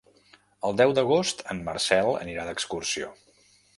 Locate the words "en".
1.55-1.61